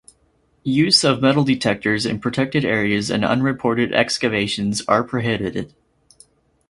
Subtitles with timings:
[0.63, 5.75] Use of metal detectors in protected areas and unreported excavations are prohibited.